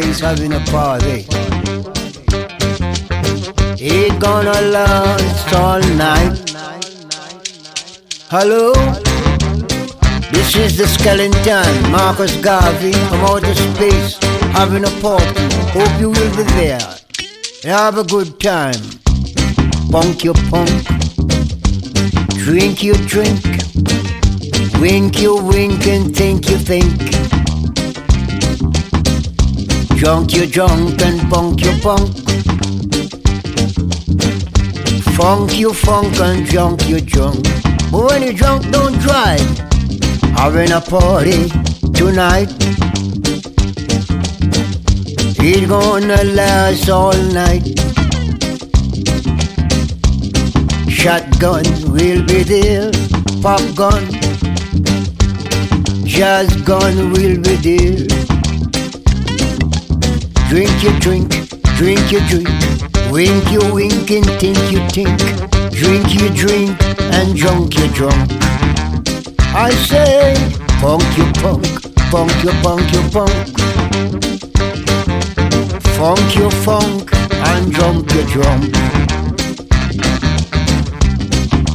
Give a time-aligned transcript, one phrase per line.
[0.00, 1.26] space having a party.
[3.80, 6.38] It gonna last all night.
[8.30, 8.72] Hello?
[10.30, 14.16] This is the skeleton, Marcus Garvey from outer space
[14.58, 15.46] having a party.
[15.76, 16.88] Hope you will be there.
[17.64, 18.82] Have a good time.
[19.90, 20.84] Punk your punk.
[22.44, 23.42] Drink your drink.
[24.80, 27.17] Wink your wink and think you think.
[29.98, 32.14] Drunk you drunk and punk you punk.
[35.16, 37.42] Funk you funk and drunk you drunk.
[37.90, 39.40] But when you're drunk, don't drive.
[40.38, 41.48] Having a party
[41.92, 42.48] tonight.
[45.40, 47.66] It's gonna last all night.
[50.88, 52.92] Shotgun will be there,
[53.42, 54.04] pop gun,
[56.04, 58.27] jazz gun will be there.
[60.48, 61.28] Drink your drink,
[61.76, 62.48] drink your drink,
[63.10, 65.18] wink your wink and think you think.
[65.72, 68.32] Drink your drink and drunk your drunk.
[69.54, 70.34] I say,
[70.80, 71.66] punk your punk,
[72.10, 73.58] punk your punk your punk.
[75.98, 78.60] Funk your funk and drunk your drum.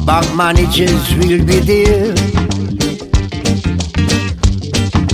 [0.04, 2.14] Bank managers will be there.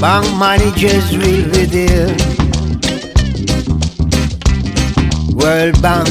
[0.01, 2.30] Bank managers will be there.
[5.41, 6.09] World Bank,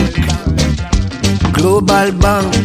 [1.54, 2.56] Global Bank,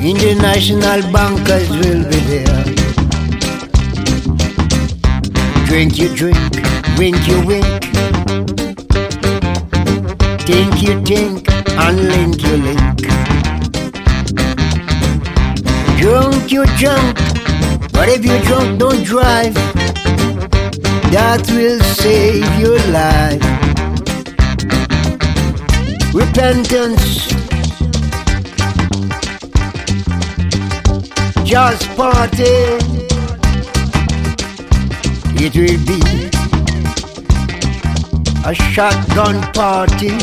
[0.00, 2.64] International bankers will be there.
[5.66, 6.38] Drink your drink,
[6.96, 7.66] wink your wink.
[10.46, 12.96] Think you think, and link you link.
[15.98, 17.16] Drunk you drunk,
[17.92, 19.54] but if you're drunk, don't drive.
[21.10, 23.55] That will save your life.
[26.16, 27.26] Repentance.
[31.44, 32.56] Just party.
[35.44, 36.00] It will be
[38.46, 40.14] a shotgun party,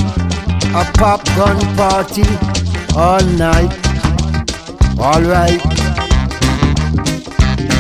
[0.80, 2.26] a popgun party
[2.98, 3.72] all night.
[4.98, 5.62] Alright,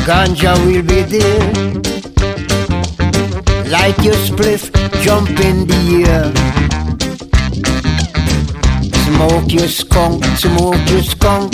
[0.05, 1.49] ganja will be there.
[3.71, 6.82] Light your spliff, jump in the air.
[9.23, 11.53] Smoke your skunk, smoke your skunk.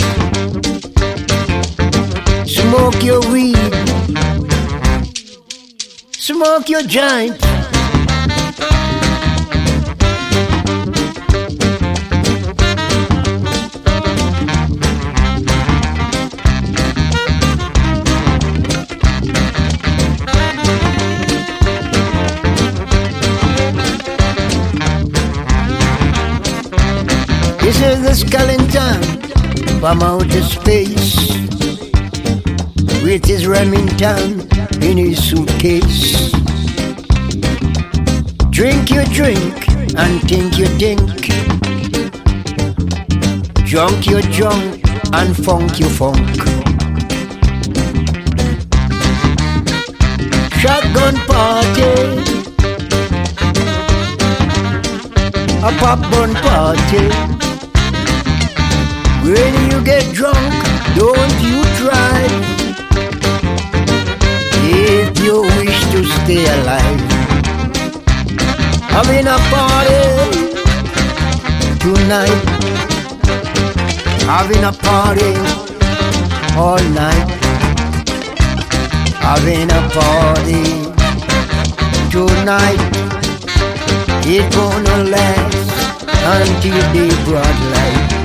[2.44, 3.56] Smoke your weed.
[6.18, 7.49] Smoke your joint.
[27.96, 29.02] The skeleton
[29.80, 31.16] from outer space
[33.02, 34.40] with his Remington
[34.80, 36.30] in his suitcase.
[38.50, 41.00] Drink your drink and think your think.
[43.66, 44.82] Junk your junk
[45.12, 46.18] and funk your funk.
[50.60, 52.30] Shotgun party.
[55.62, 57.39] A popcorn party.
[59.30, 60.50] When you get drunk,
[60.96, 62.34] don't you drive.
[64.66, 67.00] If you wish to stay alive,
[68.90, 70.02] having a party
[71.78, 72.42] tonight,
[74.26, 75.32] having a party
[76.58, 77.30] all night,
[79.22, 80.64] having a party
[82.10, 82.82] tonight.
[84.26, 85.70] It's gonna last
[86.34, 88.19] until the broad light.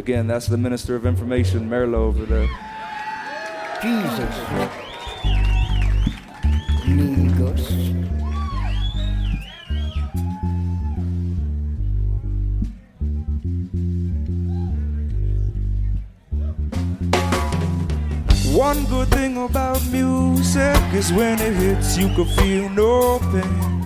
[0.00, 2.48] Again, that's the Minister of Information, Merlo, over there.
[3.82, 4.34] Jesus.
[6.86, 7.68] Amigos.
[18.56, 23.79] One good thing about music is when it hits, you can feel no pain.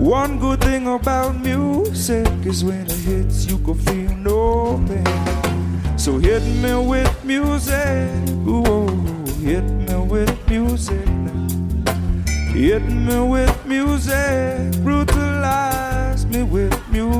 [0.00, 5.98] One good thing about music is when it hits, you can feel no pain.
[5.98, 8.08] So hit me with music,
[8.48, 8.88] ooh, oh,
[9.44, 11.92] hit me with music now.
[12.50, 17.10] Hit me with music, brutalized me with music.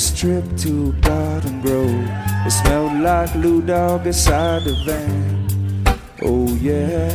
[0.00, 2.08] This trip to Garden Grove.
[2.46, 5.90] It smelled like Lou Dog inside the van.
[6.22, 7.12] Oh yeah,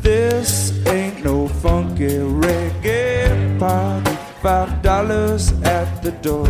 [0.00, 4.16] this ain't no funky reggae party.
[4.40, 6.46] Five dollars at the door.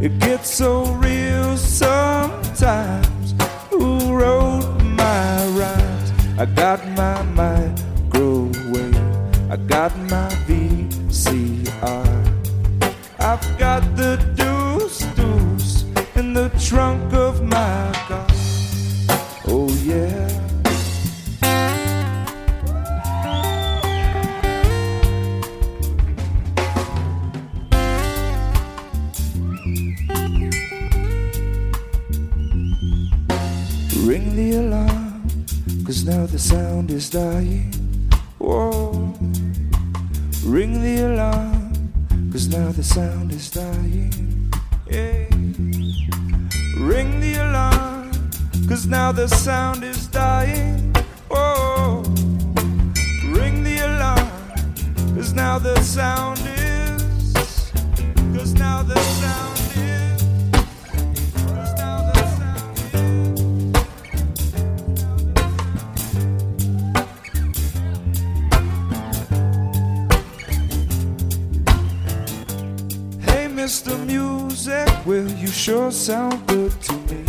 [0.00, 3.34] It gets so real sometimes.
[3.68, 6.08] Who wrote my rhymes?
[6.38, 8.96] I got my microwave.
[9.50, 10.39] I got my
[16.70, 18.26] trunk of my car.
[19.48, 20.28] Oh yeah.
[34.06, 35.44] Ring the alarm,
[35.84, 37.72] cause now the sound is dying.
[38.38, 38.92] Whoa.
[40.44, 44.19] Ring the alarm, cause now the sound is dying.
[46.90, 48.10] Ring the alarm,
[48.68, 50.92] cause now the sound is dying.
[51.30, 52.02] Whoa.
[53.32, 57.32] Ring the alarm, cause now the sound is.
[58.34, 59.49] Cause now the sound
[75.60, 77.22] sure sound good to me.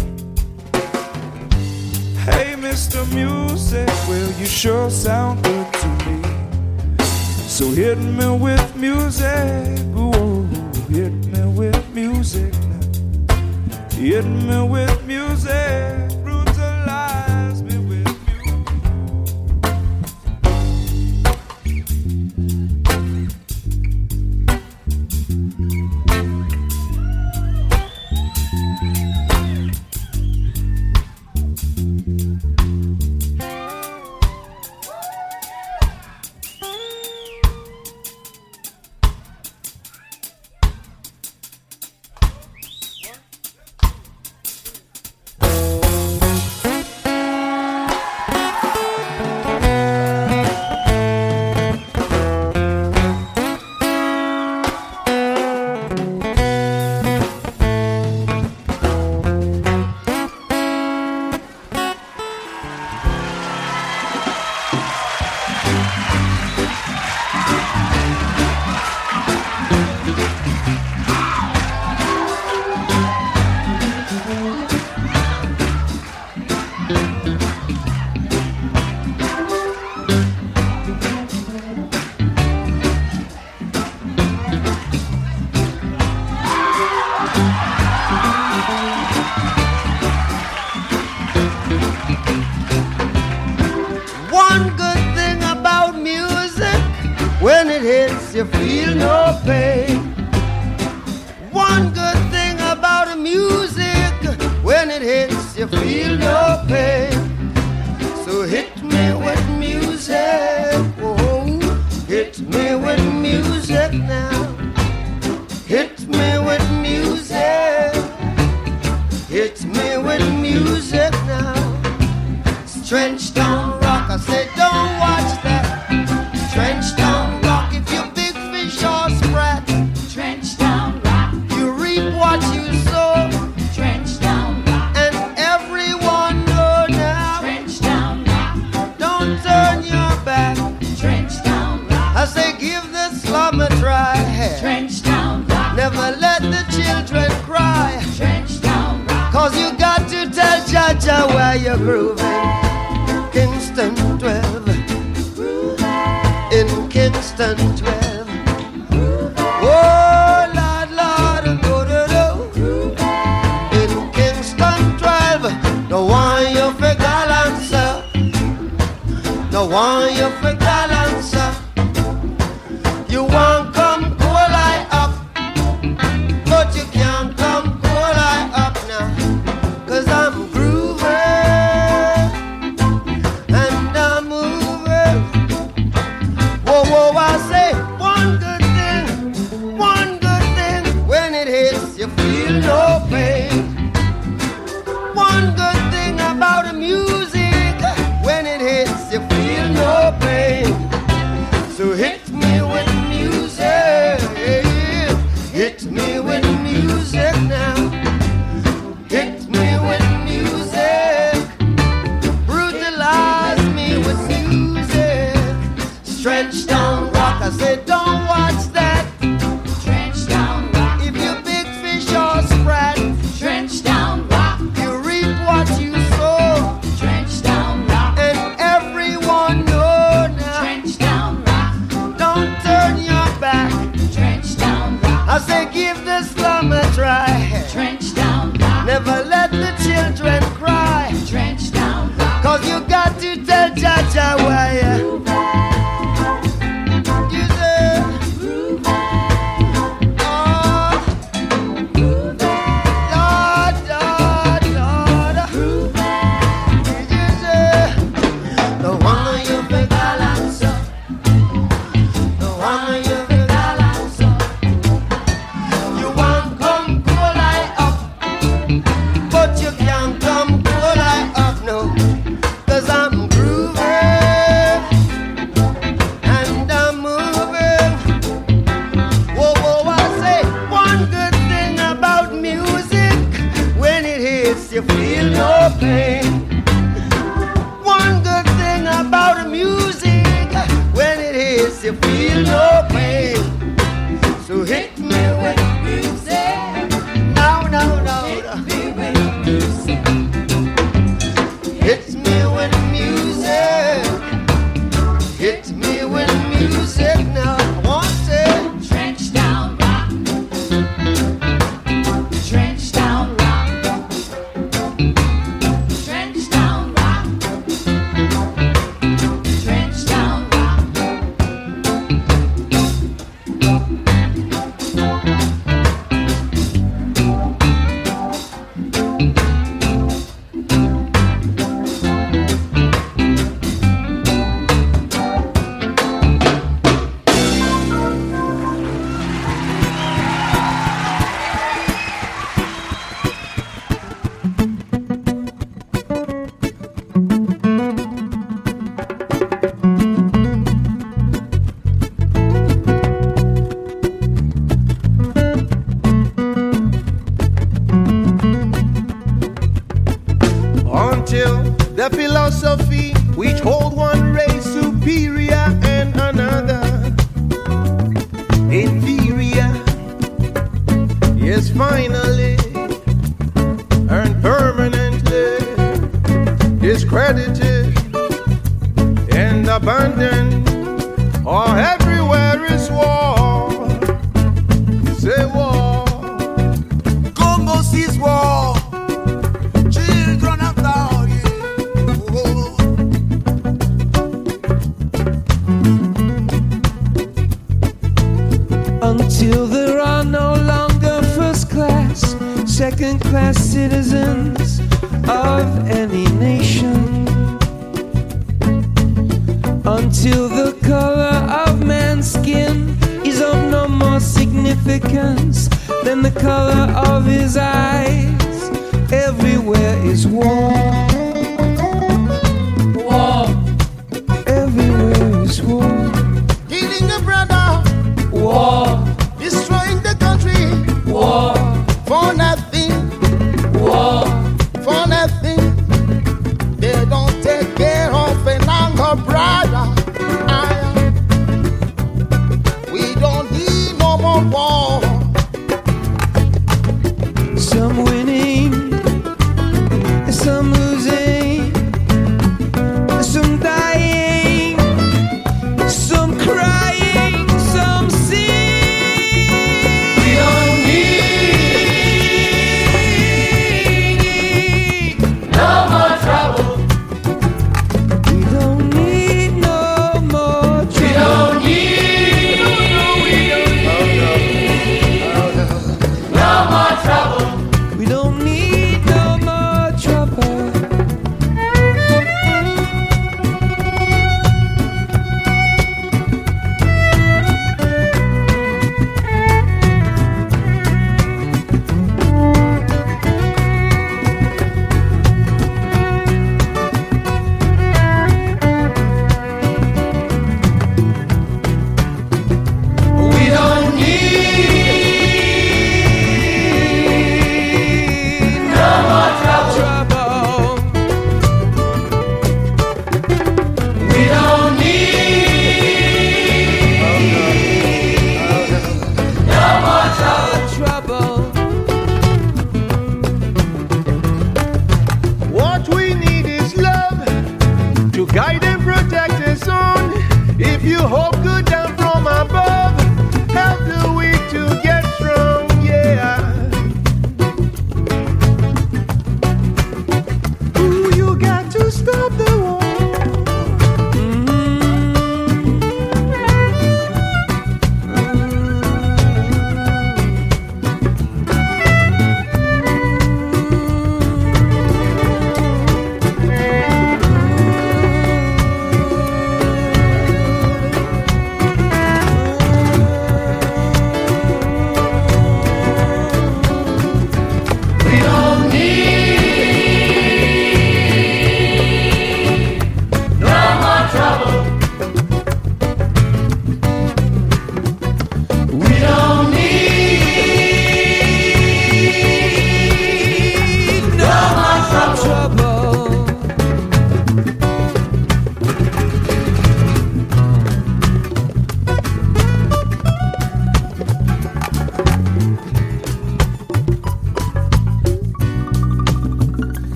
[2.23, 3.05] Hey, Mr.
[3.13, 6.21] Music, well, you sure sound good to me.
[7.49, 10.45] So hit me with music, ooh,
[10.89, 13.89] hit me with music now.
[13.99, 15.90] Hit me with music,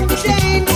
[0.00, 0.73] that change.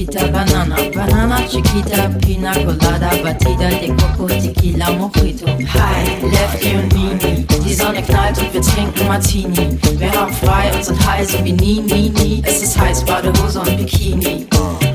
[0.00, 5.46] chiquita, banana, banana chiquita, pina colada, batida de Coco, Tequila, Mojito.
[5.46, 9.78] Hi, Lefty und Mini, die Sonne knallt und wir trinken Martini.
[9.98, 12.42] Wir haben frei und sind heiß wie nie, nie, nie.
[12.46, 14.46] Es ist heiß, Badehose und Bikini.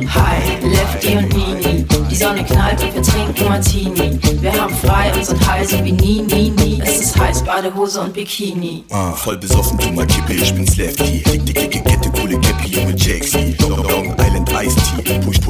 [0.08, 4.20] Hi, Lefty und Mini, die Sonne knallt und wir trinken Martini.
[4.42, 6.82] Wir haben frei und sind heiß wie nie, nie, nie.
[6.84, 8.84] Es ist heiß, Badehose und Bikini.
[8.90, 11.22] Ah, voll besoffen, du mal Kippe, ich bin's Lefty.
[11.24, 13.56] Dicke, dicke, Kette, coole Käppi, Junge Jaxi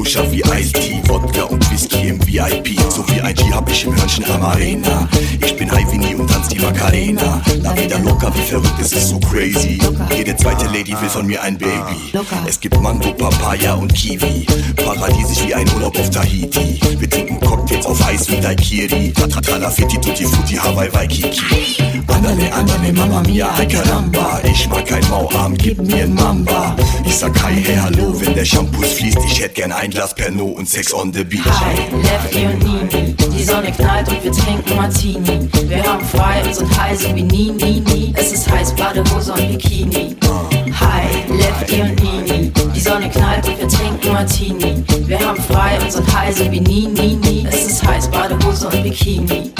[0.06, 2.78] scharf wie Eistee, Wodka und Whisky im VIP.
[2.90, 5.08] So wie ein G hab ich im Hörnchen am Arena.
[5.44, 7.40] Ich bin nie und tanz die Macarena.
[7.62, 9.78] La wieder locker, wie verrückt, es ist so crazy.
[10.14, 12.12] Jede zweite Lady will von mir ein Baby.
[12.46, 14.46] Es gibt Mango, Papaya und Kiwi.
[14.76, 16.80] Paradiesisch wie ein Urlaub auf Tahiti.
[16.98, 19.12] Wir trinken Cocktails auf Eis wie Daikiri.
[19.12, 21.82] Trala, Fitti, Tutti, Frutti, Hawaii, Waikiki.
[22.08, 24.40] Andale, andale, Mama Mia, ay caramba.
[24.44, 26.74] Ich mag kein Mauarm, gib mir ein Mamba.
[27.04, 29.18] Ich sag hi, hey, hallo, wenn der Shampoo fließt.
[29.26, 31.44] Ich hätt gern ein Glas Pernod und Sex on the Beach.
[31.44, 33.25] Hi, Lefty und Nini.
[33.46, 35.48] Die Sonne knallt und wir trinken Martini.
[35.68, 38.12] Wir haben frei und sind heiß wie nie, nie, nie.
[38.16, 40.16] Es ist heiß, Badehose und Bikini.
[40.80, 42.52] Hi, Lefty und Nini.
[42.74, 44.84] Die Sonne knallt und wir trinken Martini.
[45.06, 47.46] Wir haben frei und sind heiß wie nie, nie, nie.
[47.48, 49.52] Es ist heiß, Badehose und Bikini.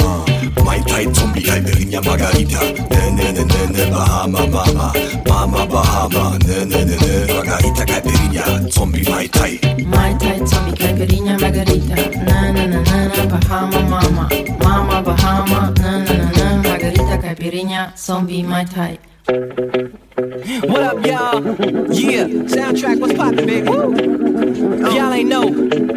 [0.76, 2.60] Mai Tai, Zombie, Caipirinha, Margarita.
[2.90, 4.92] Ne, ne, ne, ne, ne, Bahama, Mama.
[5.26, 6.38] Mama, Bahama.
[6.44, 8.44] Ne, ne, ne, ne, Margarita, Caipirinha.
[8.70, 9.58] Zombie, Mai Tai.
[9.86, 11.96] Mai Tai, Zombie, Caipirinha, Margarita.
[12.26, 14.28] Na, na, na, na, na, Bahama, Mama.
[14.62, 15.72] Mama, Bahama.
[15.80, 18.98] Na, na, na, na, Margarita, Caipirinha, Zombie, Mai Tai.
[20.68, 21.42] What up, y'all?
[21.92, 23.48] Yeah, soundtrack, what's poppin'?
[23.48, 23.66] If
[24.94, 25.44] y'all ain't know,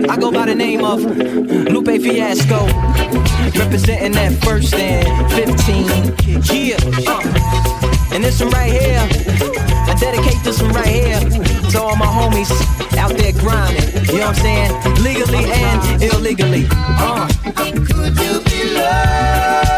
[0.08, 2.68] I go by the name of Lupe Fiasco,
[3.60, 5.88] representing that first and 15.
[6.54, 6.78] Yeah,
[7.08, 8.14] uh.
[8.14, 12.52] and this one right here, I dedicate this one right here to all my homies
[12.98, 14.06] out there grinding.
[14.06, 15.04] You know what I'm saying?
[15.04, 16.68] Legally and illegally.
[16.72, 17.28] Uh.
[18.80, 19.69] Yeah,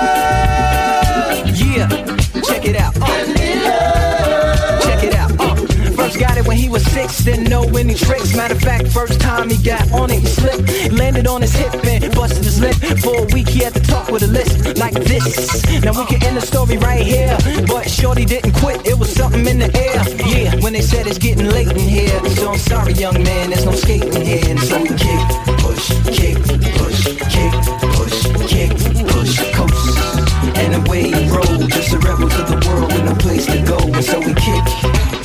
[6.72, 8.34] was six, didn't know any tricks.
[8.36, 10.92] Matter of fact, first time he got on it, he slipped.
[10.92, 12.76] Landed on his hip and busted his lip.
[13.04, 15.64] For a week, he had to talk with a list like this.
[15.84, 17.38] Now we can end the story right here.
[17.68, 20.00] But Shorty didn't quit, it was something in the air.
[20.26, 22.20] Yeah, when they said it's getting late in here.
[22.30, 24.44] So I'm sorry, young man, there's no skating here.
[24.48, 25.22] And so kick,
[25.60, 26.38] push, kick,
[26.80, 27.04] push,
[27.36, 27.52] kick,
[28.00, 28.72] push, kick,
[29.12, 29.98] push, coast.
[30.56, 33.78] And away he rolled, just a rebel to the world with no place to go.
[33.78, 35.21] And so we kick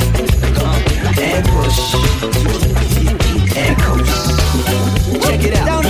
[1.36, 1.94] and push
[3.56, 5.26] and coast.
[5.26, 5.85] Check it out.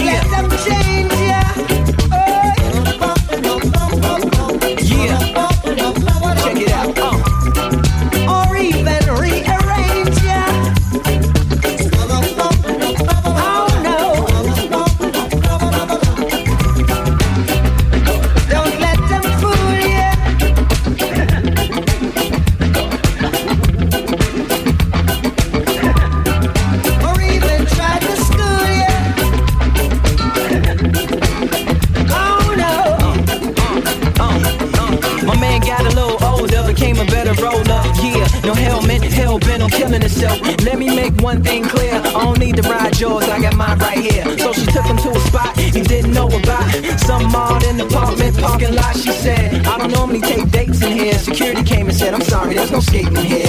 [52.16, 53.45] I'm sorry, there's no skating here.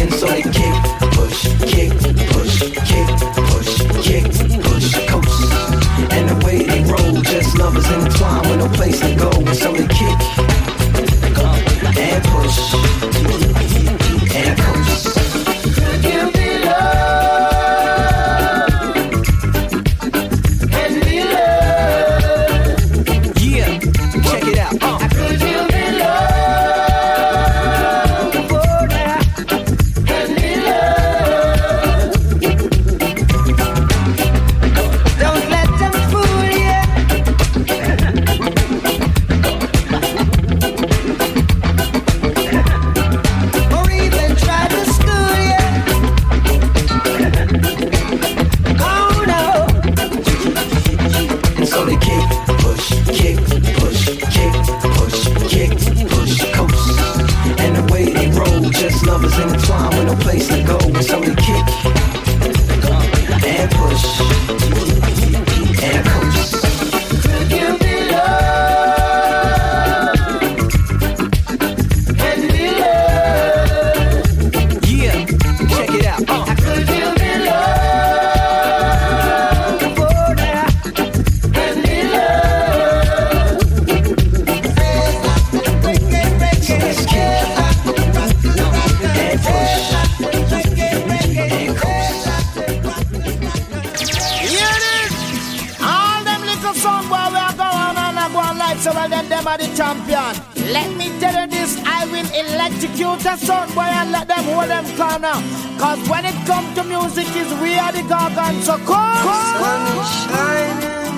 [99.48, 100.34] am the champion.
[100.74, 104.70] Let me tell you this, I will electrocute the sound boy and let them hold
[104.70, 105.38] them corner.
[105.80, 109.24] Cause when it comes to music, is we are the gargant, so come.
[109.62, 111.16] Sun is shining,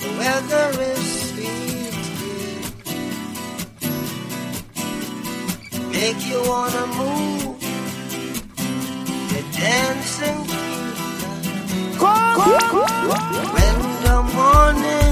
[0.00, 1.94] the weather is sweet.
[5.92, 7.60] Make you wanna move,
[9.30, 10.40] the dancing.
[11.98, 13.08] Come, come, come.
[13.54, 15.07] When the morning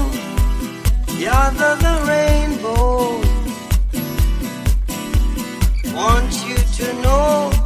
[1.19, 3.19] Yonder the rainbow.
[5.95, 7.56] Want you to know.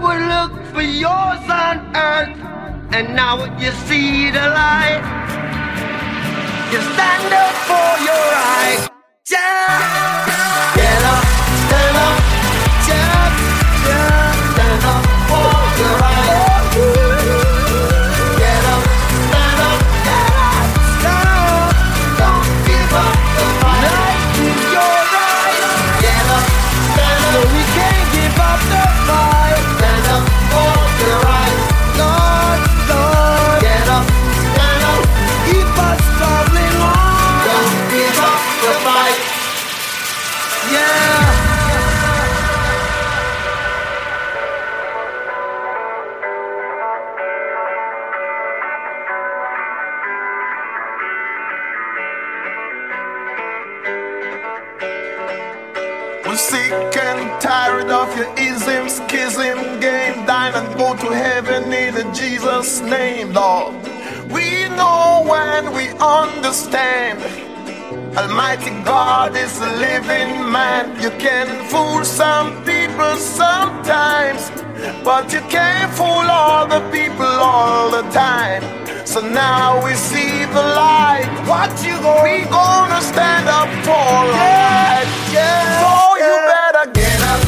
[0.00, 2.36] would look for yours on earth,
[2.94, 5.02] and now you see the light.
[6.72, 8.88] You stand up for your right.
[9.30, 10.27] Yeah.
[62.68, 63.74] Jesus' name, Lord.
[64.30, 67.18] We know when we understand.
[68.14, 71.00] Almighty God is a living man.
[71.00, 74.50] You can fool some people sometimes,
[75.02, 78.62] but you can't fool all the people all the time.
[79.06, 81.30] So now we see the light.
[81.48, 82.22] What you gonna?
[82.22, 85.08] We gonna stand up for yeah.
[85.32, 85.80] Yeah.
[85.80, 86.26] So yeah.
[86.26, 87.47] you better get up.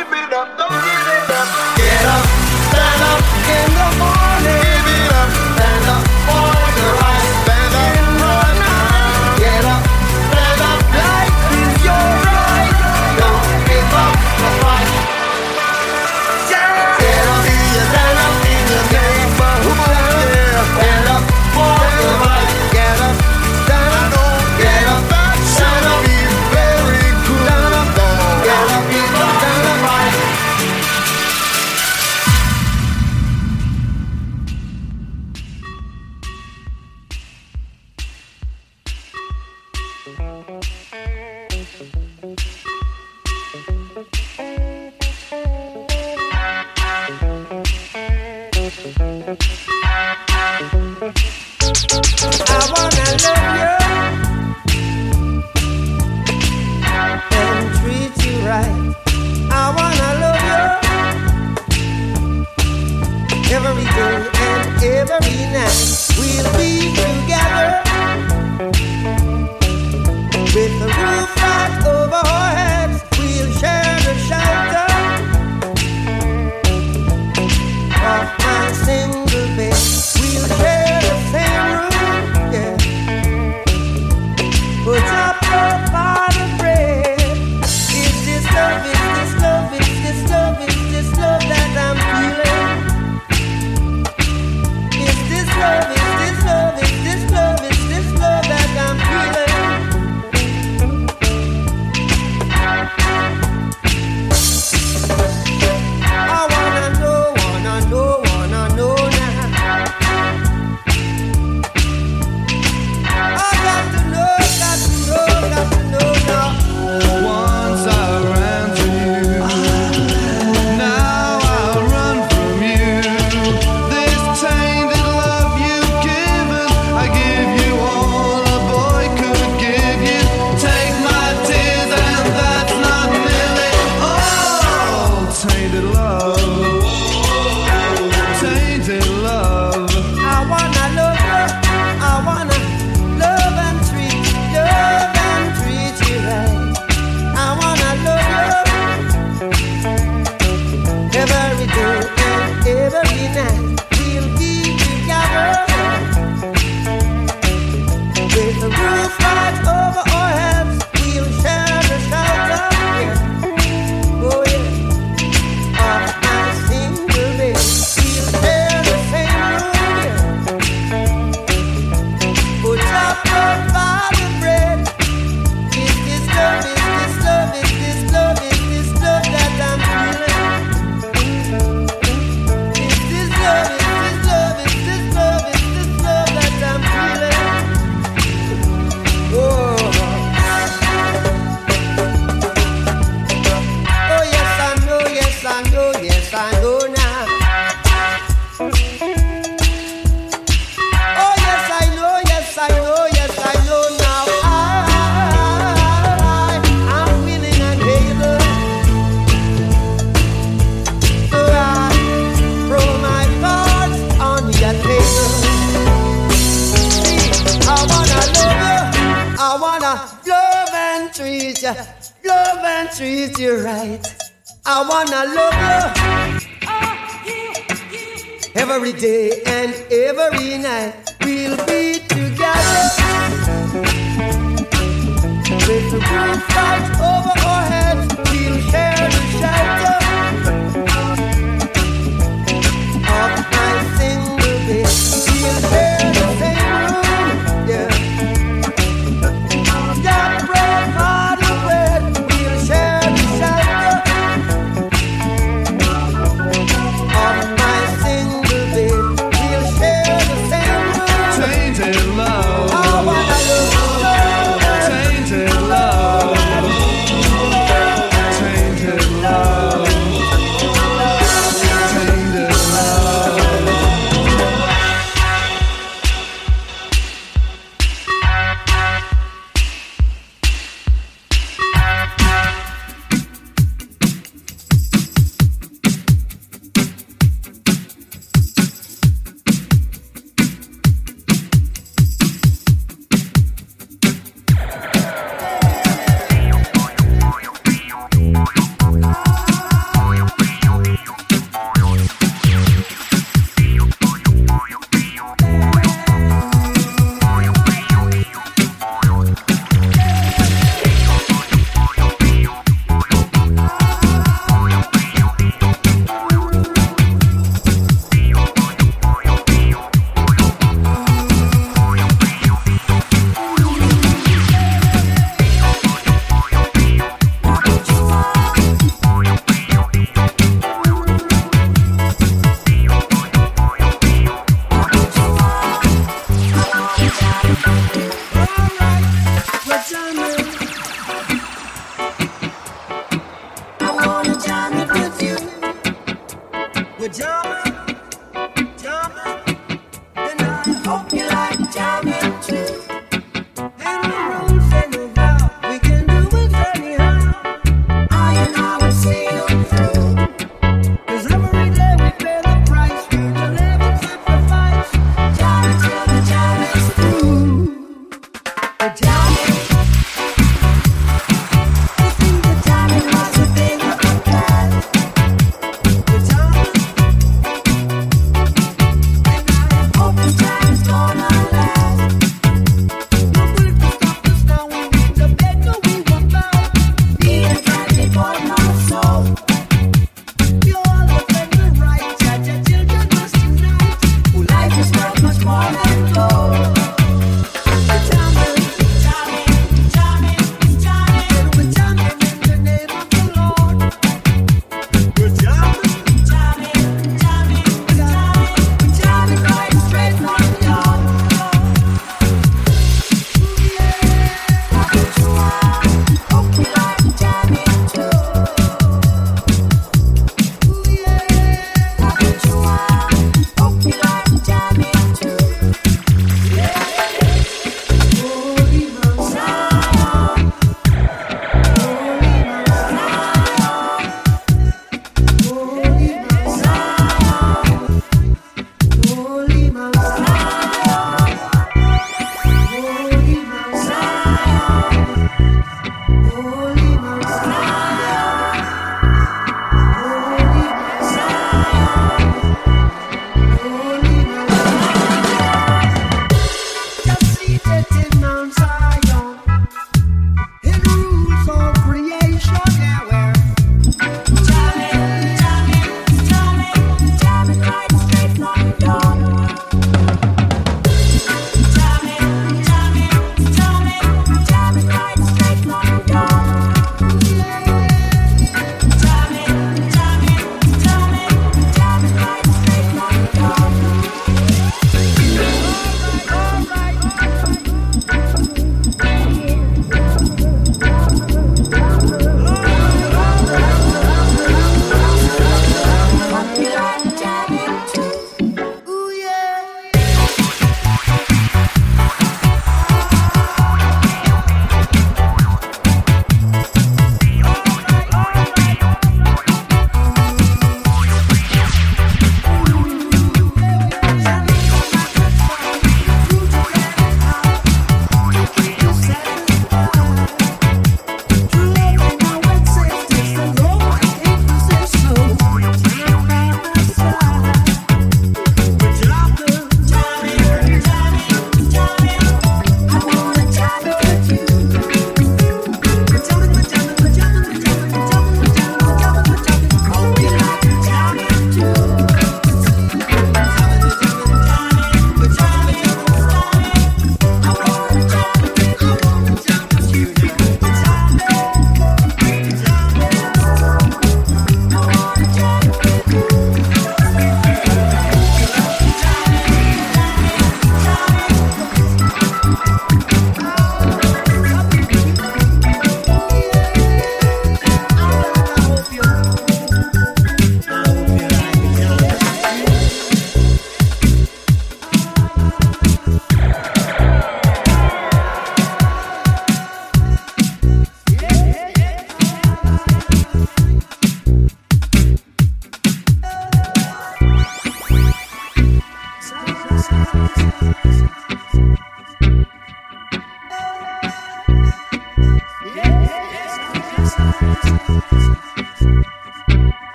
[65.53, 66.70] we'll be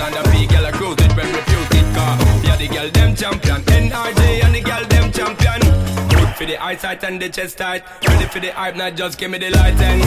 [0.00, 3.14] And the big girl I cruise it when refuse it car Yeah the girl them
[3.14, 3.60] champion.
[3.62, 5.60] NRJ and the girl them champion.
[6.08, 7.84] Good for the eyesight and the chest tight.
[8.06, 10.00] Ready for the hype now just give me the light and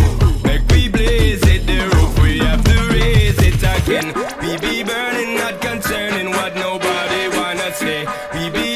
[0.43, 1.67] Make we blaze it.
[1.67, 4.07] The roof we have to raise it again.
[4.41, 8.05] We be burning not concerning what nobody wanna say.
[8.33, 8.72] We be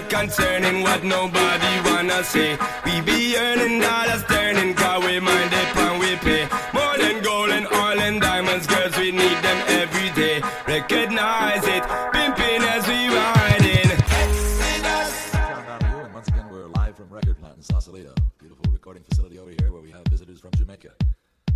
[0.00, 2.58] not concerning what nobody wanna say.
[2.84, 6.42] We be earning dollars, turning car we mind it and we pay.
[6.74, 10.40] More than gold and oil and diamonds, girls, we need them every day.
[10.66, 11.82] Recognize it,
[12.12, 13.06] pimping as we.
[16.12, 19.82] Once again, we're live from Record Plant in Sausalito, beautiful recording facility over here where
[19.82, 20.90] we have visitors from Jamaica.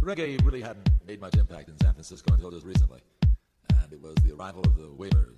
[0.03, 3.01] Reggae really hadn't made much impact in San Francisco until just recently,
[3.82, 5.30] and it was the arrival of the Wailers.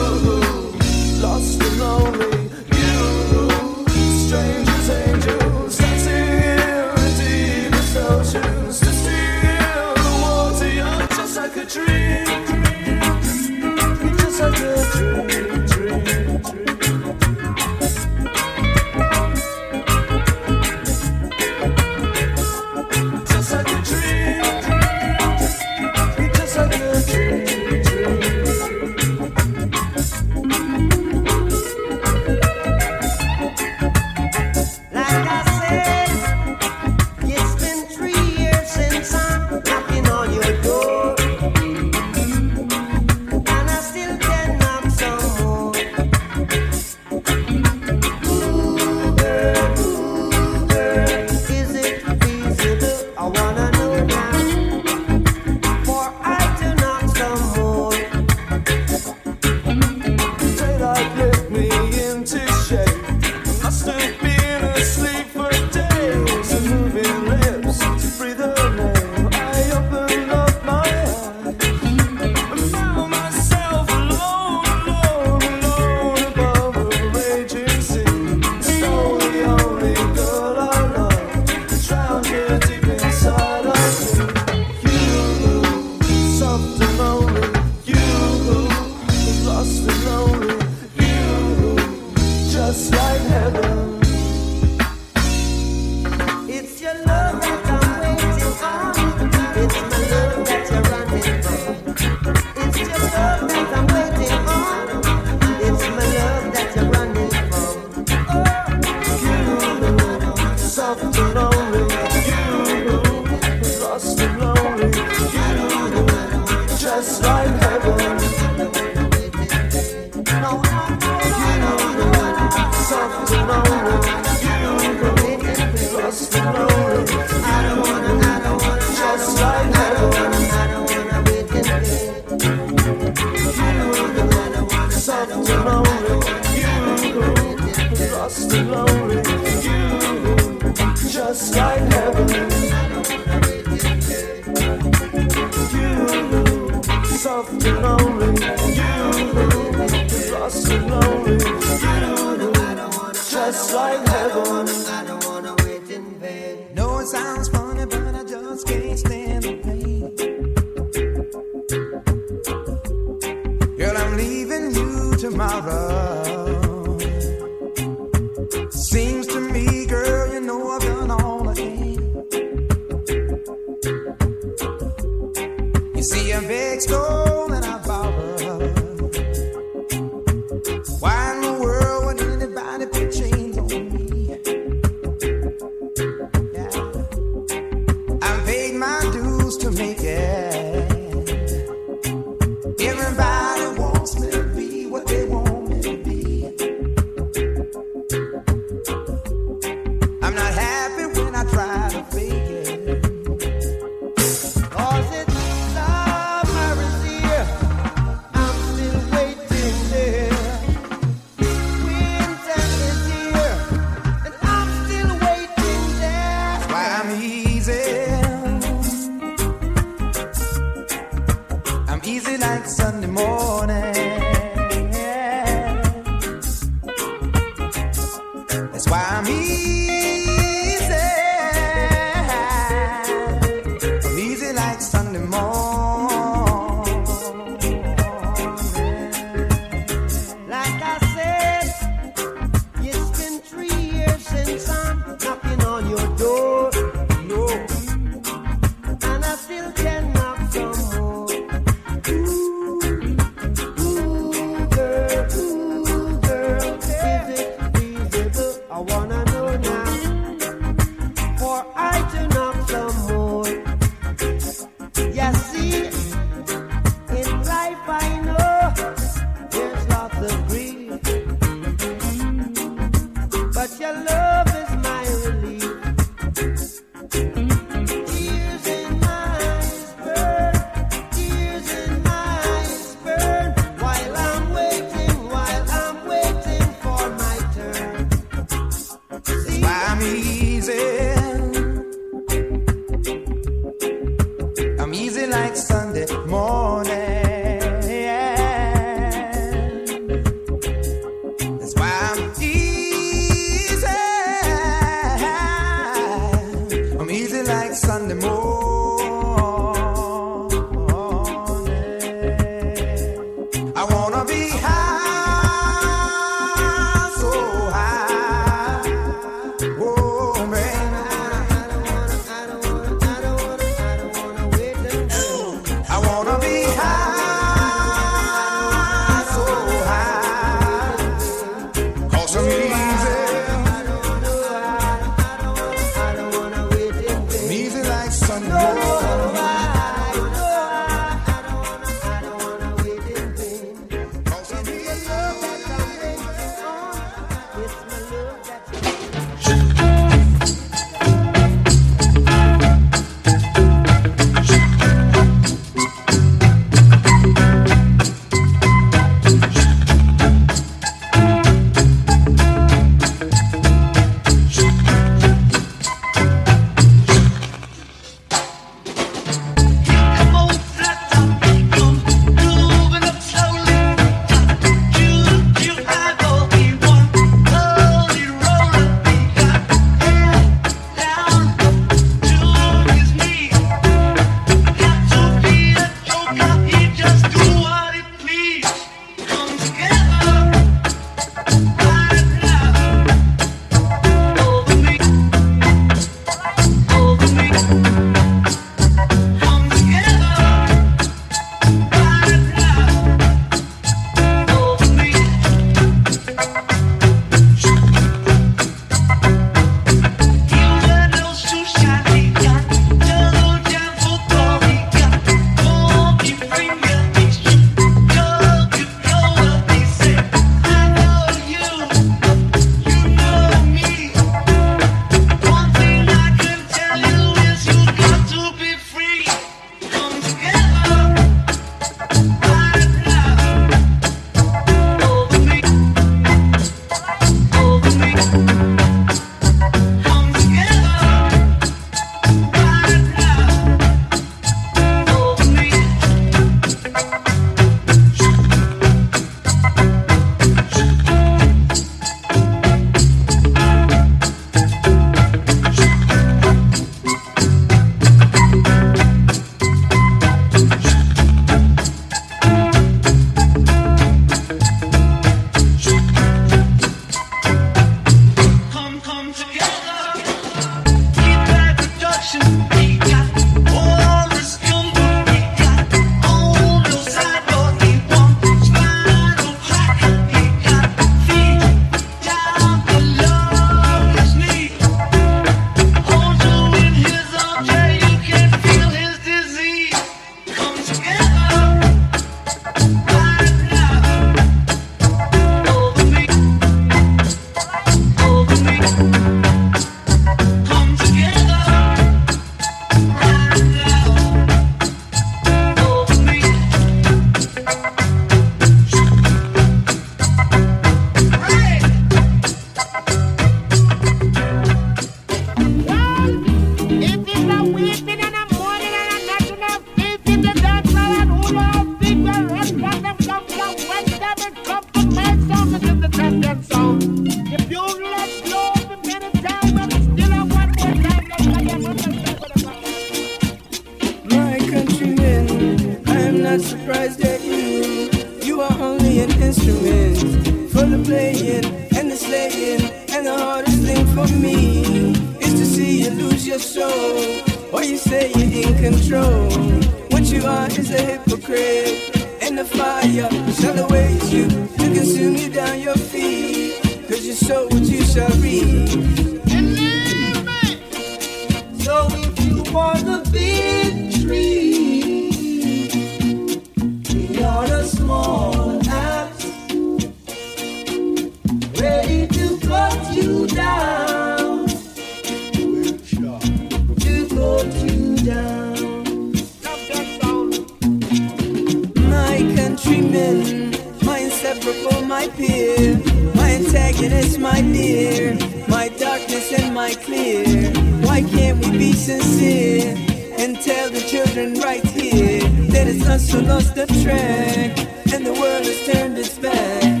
[594.11, 595.39] children right here
[595.71, 597.71] that it's us who lost the track
[598.13, 600.00] and the world has turned its back.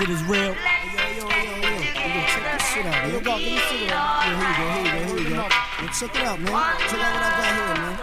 [0.00, 0.54] Shit is real.
[2.72, 3.12] Shit out, man.
[3.12, 3.90] Yo, Bob, give me a cigarette.
[3.90, 5.44] Yeah, here you go, here you go, here you go.
[5.80, 6.52] Yo, check it out, man.
[6.88, 7.94] Check out what I got here, man.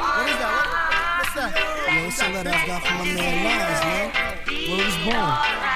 [0.00, 0.50] What is that?
[0.50, 1.50] What, what's that?
[1.94, 4.30] Yo, it's a letter I got from my man Lines, man.
[4.70, 5.70] Word is born.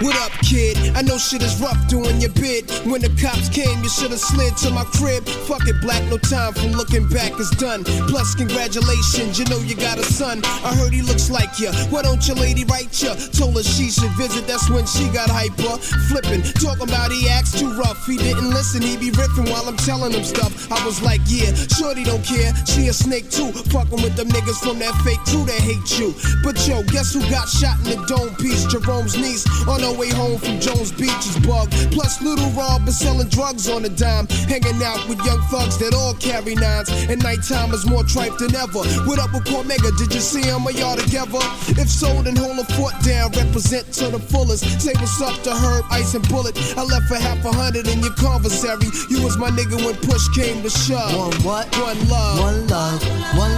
[0.00, 0.76] What up, kid?
[0.96, 2.70] I know shit is rough doing your bid.
[2.84, 5.28] When the cops came, you should have slid to my crib.
[5.46, 7.84] Fuck it, black, no time for looking back, it's done.
[8.08, 10.40] Plus, congratulations, you know you got a son.
[10.64, 11.70] I heard he looks like you.
[11.90, 13.14] Why don't your lady write you?
[13.34, 15.76] Told her she should visit, that's when she got hyper.
[16.08, 18.06] Flipping, talking about he acts too rough.
[18.06, 20.70] He didn't listen, he be riffing while I'm telling him stuff.
[20.70, 22.54] I was like, yeah, shorty don't care.
[22.66, 23.52] She a snake too.
[23.74, 26.14] Fucking with them niggas from that fake crew that hate you.
[26.44, 28.64] But yo, guess who got shot in the dome piece?
[28.66, 31.70] Jerome's niece on her way home from Jones Beach is bug.
[31.90, 34.26] Plus, little Rob is selling drugs on the dime.
[34.46, 36.90] Hanging out with young thugs that all carry nines.
[37.08, 38.84] And nighttime is more tripe than ever.
[39.08, 39.96] What up with Cormega?
[39.98, 40.66] Did you see him?
[40.66, 41.47] Are y'all together?
[41.76, 43.32] If so, then hold a foot down.
[43.32, 44.64] Represent to the fullest.
[44.80, 46.56] Say what's up to Herb, Ice, and Bullet.
[46.76, 48.88] I left for half a hundred in your conversary.
[49.10, 51.44] You was my nigga when push came to shove.
[51.44, 51.66] One what?
[51.78, 52.40] One love.
[52.40, 53.02] One love,
[53.36, 53.57] one love,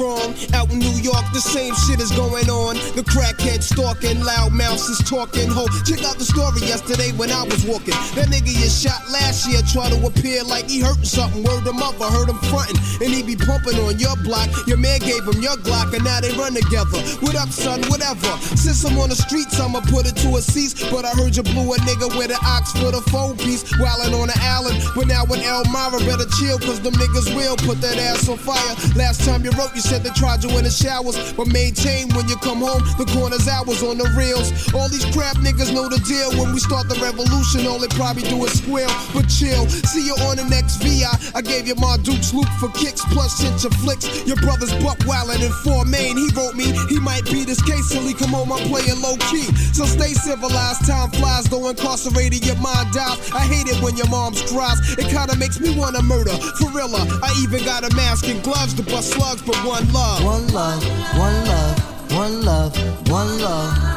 [0.00, 0.34] strong.
[0.54, 2.76] Out in New York, the same shit is going on.
[2.96, 3.04] The
[3.50, 5.48] crackhead stalking, loud is talking.
[5.48, 7.94] Ho, check out the story yesterday when I was walking.
[8.14, 11.42] That nigga you shot last year, try to appear like he hurting something.
[11.42, 12.78] Word him up, I heard him fronting.
[13.00, 14.48] And he be pumping on your block.
[14.66, 17.00] Your man gave him your Glock, and now they run together.
[17.20, 17.82] What up, son?
[17.88, 18.30] Whatever.
[18.56, 20.74] Since I'm on the streets, I'ma put it to a cease.
[20.90, 23.64] But I heard you blew a nigga with an ox for the phone piece.
[23.76, 24.78] Wildin' on the island.
[24.94, 28.74] But now in Elmira, better chill, cause them niggas will put that ass on fire.
[28.96, 31.16] Last time you wrote, you said they tried you in the showers.
[31.32, 34.50] But maintain when you come home, the corner's hours on the reels.
[34.74, 36.30] All these crap niggas know the deal.
[36.40, 38.90] When we start the revolution, all they probably do is squeal.
[39.14, 41.12] But chill, see you on the next VI.
[41.34, 44.06] I gave you my Duke's Luke for kicks, plus sent your flicks.
[44.26, 46.16] Your brother's buck wildin' in four main.
[46.16, 49.16] He wrote me, he might be this case till he come home, I'm playing low
[49.30, 49.48] key.
[49.72, 53.18] So stay civilized, time flies, though incarcerated, your mind dies.
[53.32, 54.78] I hate it when your mom's cries.
[54.98, 56.36] It kinda makes me wanna murder.
[56.58, 60.24] For real, I even got a mask and gloves to bust slugs, but one love.
[60.24, 60.82] One love,
[61.16, 62.76] one love, one love,
[63.08, 63.90] one love.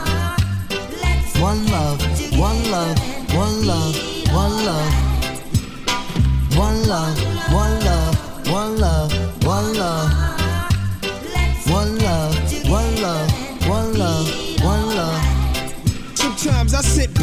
[1.39, 1.99] One love,
[2.39, 2.99] one love,
[3.33, 3.95] one love,
[4.31, 4.93] one love.
[6.55, 7.17] One love,
[7.51, 10.32] one love, one love, one love.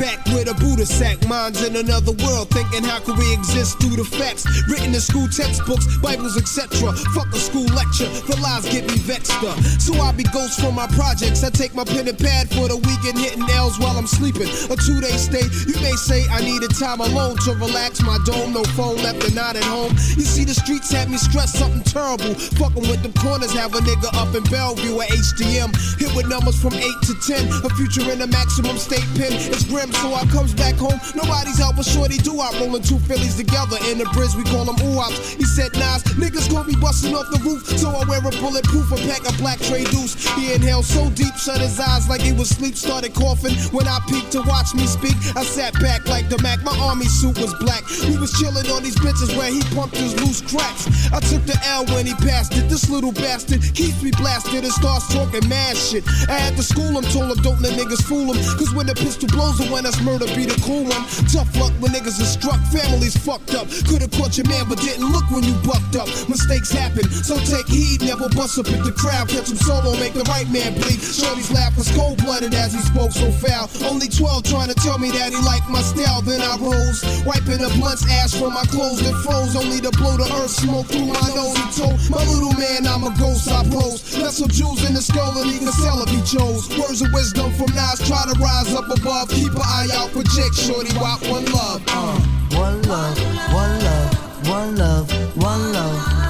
[0.00, 4.00] Back with a Buddha sack, minds in another world, thinking how could we exist through
[4.00, 6.96] the facts written in school textbooks, Bibles, etc.
[7.12, 9.60] Fuck a school lecture, the lies get me vexed up.
[9.76, 11.44] So I be ghost for my projects.
[11.44, 14.48] I take my pen and pad for the weekend, hitting L's while I'm sleeping.
[14.72, 18.56] A two day stay, you may say I needed time alone to relax my dome.
[18.56, 19.92] No phone left and not at home.
[20.16, 22.32] You see, the streets had me stressed something terrible.
[22.56, 25.76] Fucking with them corners, have a nigga up in Bellevue at HDM.
[26.00, 27.52] Hit with numbers from 8 to 10.
[27.64, 29.36] A future in a maximum state pen.
[29.52, 30.98] It's grim, so I comes back home.
[31.14, 32.40] Nobody's helping Shorty do.
[32.40, 34.34] I'm rolling two Phillies together in the bridge.
[34.36, 35.34] We call them oops.
[35.34, 37.66] He said, Nas, niggas gonna be busting off the roof.
[37.78, 40.14] So I wear a bulletproof and pack a black tray deuce.
[40.36, 42.76] He inhaled so deep, shut his eyes like he was sleep.
[42.76, 43.54] Started coughing.
[43.72, 46.62] When I peeked to watch me speak, I sat back like the Mac.
[46.62, 47.84] My army suit was black.
[48.08, 50.86] We was chilling on these benches where he pumped his loose cracks.
[51.12, 52.68] I took the L when he passed it.
[52.68, 56.04] This little bastard keeps me blasted and starts talking mad shit.
[56.28, 58.38] I had to school him, told him don't let niggas fool him.
[58.58, 61.04] Cause when the pistol blows, the when that's murder be the cool one.
[61.32, 63.64] Tough luck when niggas is struck, families fucked up.
[63.88, 66.04] Could've caught your man, but didn't look when you bucked up.
[66.28, 69.32] Mistakes happen, so take heed, never bust up at the crowd.
[69.32, 71.00] Catch him solo, make the right man bleed.
[71.00, 73.72] Shorty's laugh was cold blooded as he spoke so foul.
[73.88, 76.20] Only 12 trying to tell me that he liked my style.
[76.20, 79.56] Then I rose, wiping the blunt's ash from my clothes that froze.
[79.56, 81.56] Only to blow the earth smoke through my nose.
[81.56, 84.04] He told my little man I'm a ghost, I pose.
[84.20, 86.68] Nestle jewels in the skull and he can sell if he chose.
[86.76, 89.32] Words of wisdom from Nas, try to rise up above.
[89.32, 91.82] Keep an eye out, project shorty, wop one love.
[91.88, 92.20] Uh.
[92.58, 93.16] One love,
[93.54, 96.20] one love, one love, one love.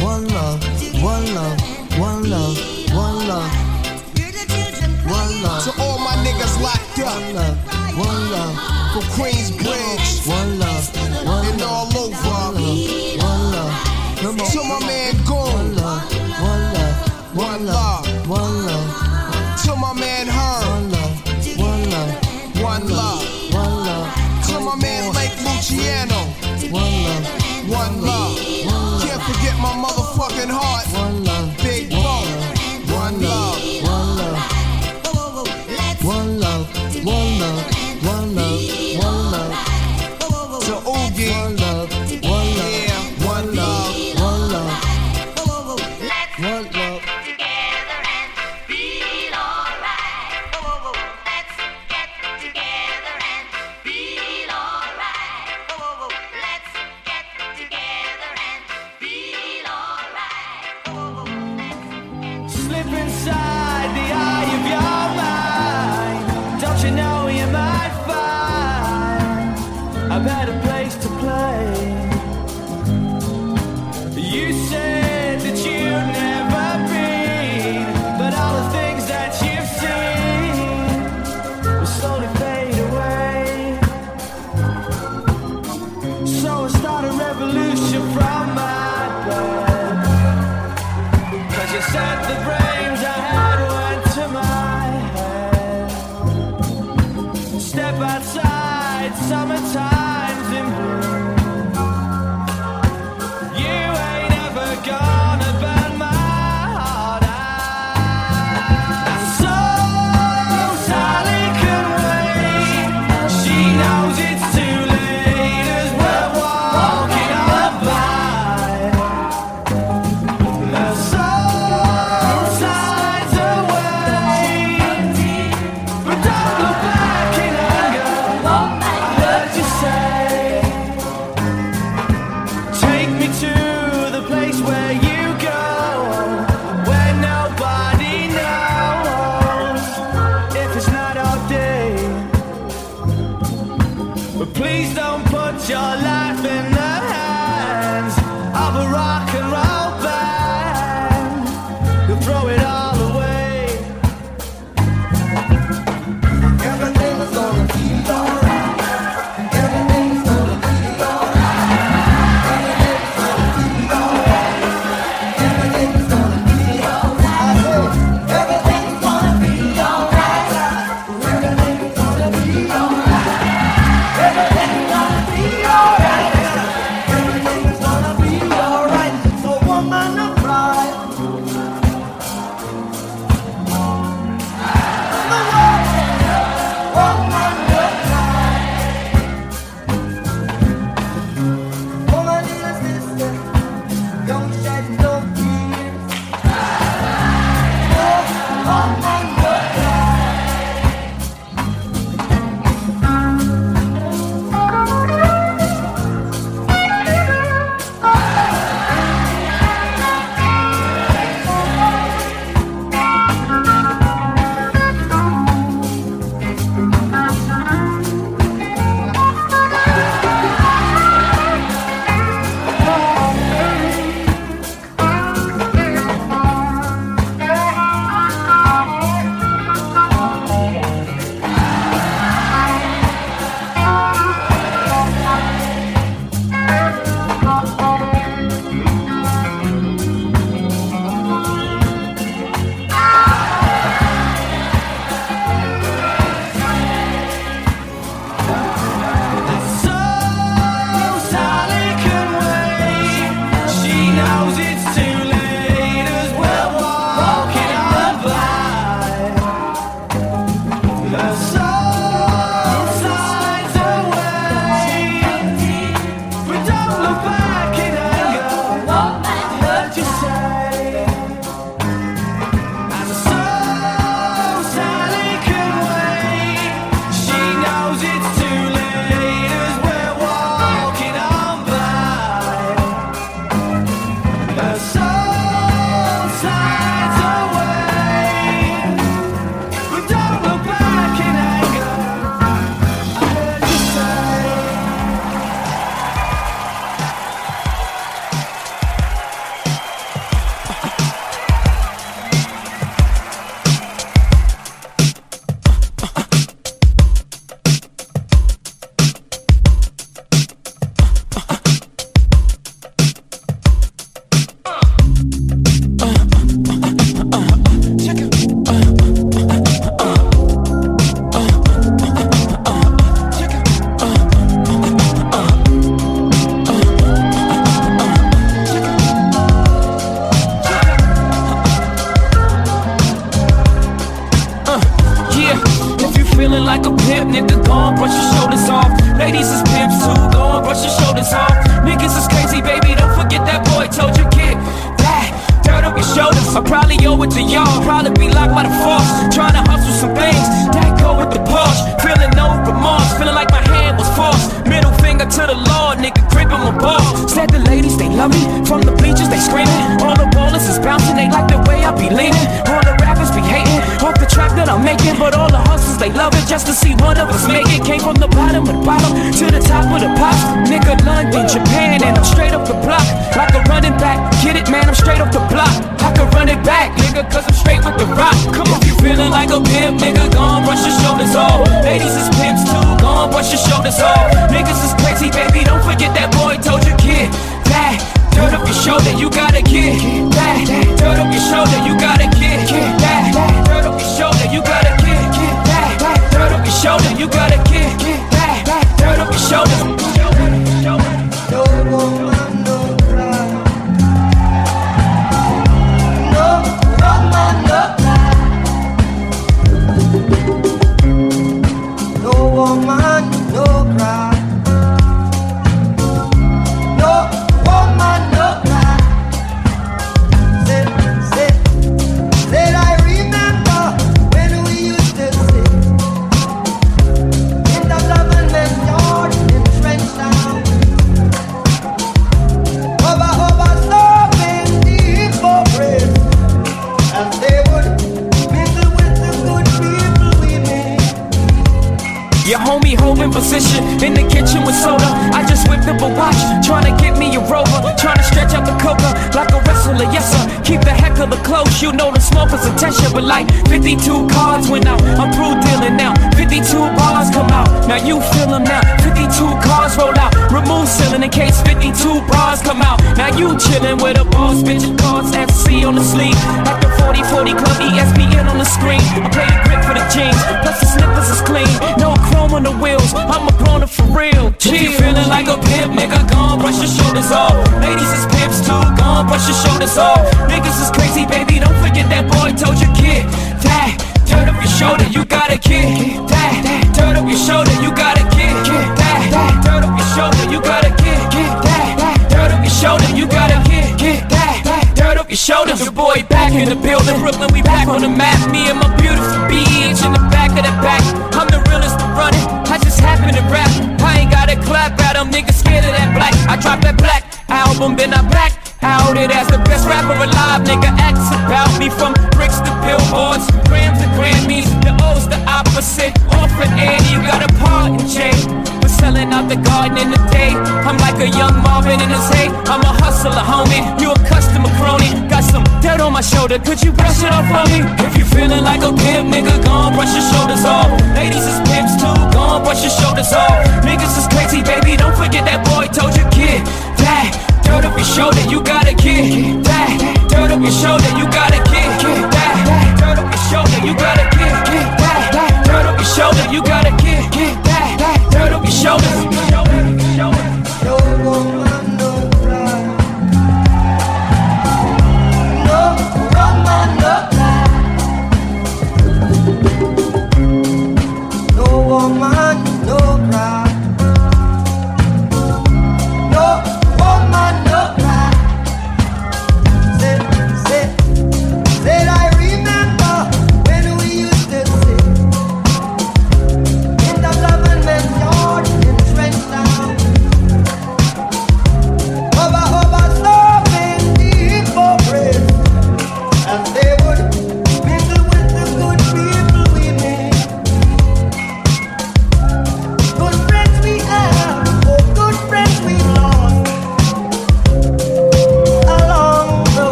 [0.00, 0.64] One love,
[1.02, 1.60] one love,
[1.98, 2.56] one love,
[2.94, 3.52] one love.
[5.10, 5.64] One love.
[5.64, 7.20] To all my niggas locked up.
[7.20, 7.56] One love,
[7.98, 8.54] one love.
[8.92, 10.26] From Queensbridge.
[10.26, 12.16] One love, one and all over.
[12.16, 13.74] One love.
[14.20, 14.50] Come on.
[14.50, 15.19] To my man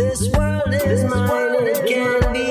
[0.00, 2.49] This world is mine, it can be,